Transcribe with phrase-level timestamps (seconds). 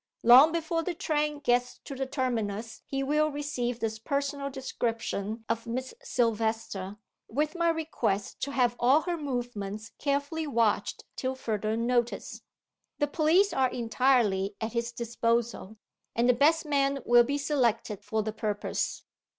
[0.23, 5.67] Long before the train gets to the terminus he will receive this personal description of
[5.67, 12.41] Miss Silvester, with my request to have all her movements carefully watched till further notice.
[12.97, 15.77] The police are entirely at his disposal;
[16.15, 19.03] and the best men will be selected for the purpose.